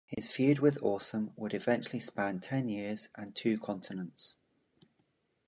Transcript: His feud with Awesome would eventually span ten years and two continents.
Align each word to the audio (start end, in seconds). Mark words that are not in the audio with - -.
His 0.07 0.25
feud 0.27 0.57
with 0.57 0.79
Awesome 0.81 1.31
would 1.35 1.53
eventually 1.53 1.99
span 1.99 2.39
ten 2.39 2.67
years 2.69 3.09
and 3.13 3.35
two 3.35 3.59
continents. 3.59 4.33